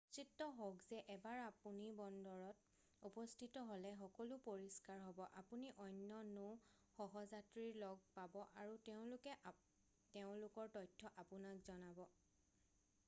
[0.03, 6.47] নিশ্চিত হওক যে এবাৰ আপুনি বন্দৰত উপস্থিত হ'লে সকলো পৰিষ্কাৰ হ'ব আপুনি অন্য নৌ
[6.95, 9.35] সহযাত্ৰীৰ লগ পাব আৰু তেওঁলোকে
[10.17, 12.03] তেওঁলোকৰ তথ্য আপোনাক জনাব